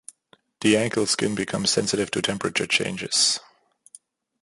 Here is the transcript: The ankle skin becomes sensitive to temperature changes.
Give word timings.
The 0.61 0.77
ankle 0.77 1.05
skin 1.05 1.35
becomes 1.35 1.69
sensitive 1.69 2.09
to 2.09 2.23
temperature 2.23 2.65
changes. 2.65 3.39